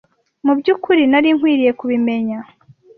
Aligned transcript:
Mu 0.45 0.53
byukuri 0.59 1.03
nari 1.11 1.29
nkwiye 1.37 1.71
kubimenya. 1.79 2.37